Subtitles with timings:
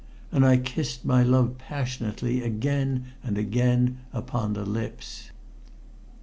[0.31, 5.29] And I kissed my love passionately again and again upon the lips.